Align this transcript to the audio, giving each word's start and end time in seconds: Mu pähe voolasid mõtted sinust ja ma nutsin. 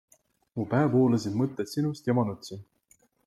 Mu 0.55 0.63
pähe 0.71 0.87
voolasid 0.95 1.37
mõtted 1.43 1.71
sinust 1.73 2.09
ja 2.11 2.17
ma 2.21 2.27
nutsin. 2.31 2.67